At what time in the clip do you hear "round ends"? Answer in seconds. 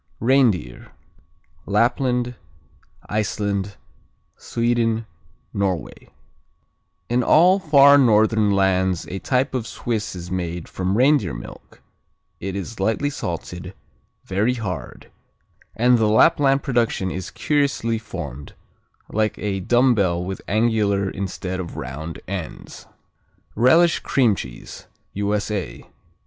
21.77-22.87